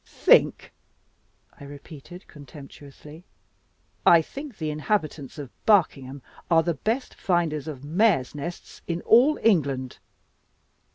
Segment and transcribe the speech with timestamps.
[0.03, 0.73] "Think!"
[1.59, 3.23] I repeated contemptuously;
[4.03, 9.37] "I think the inhabitants of Barkingham are the best finders of mares' nests in all
[9.43, 9.99] England.